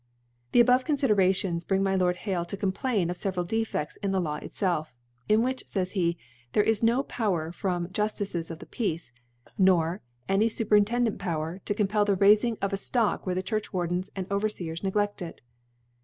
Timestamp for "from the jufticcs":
7.51-8.49